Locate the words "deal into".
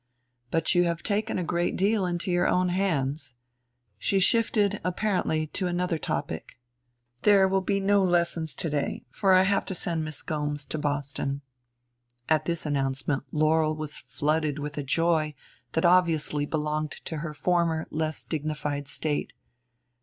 1.75-2.31